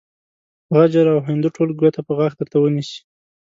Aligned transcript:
غجر 0.77 1.05
او 1.13 1.19
هندو 1.27 1.49
ټول 1.55 1.69
ګوته 1.79 2.01
په 2.07 2.11
غاښ 2.17 2.31
درته 2.39 2.57
ونيسي. 2.59 2.99